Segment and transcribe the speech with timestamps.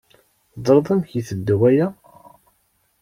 [0.53, 1.87] Teẓṛiḍ amek i iteddu waya?